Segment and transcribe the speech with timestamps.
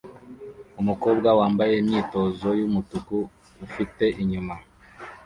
[0.81, 3.15] Umukobwa wambaye imyitozo yumutuku
[3.65, 4.55] ufite inyuma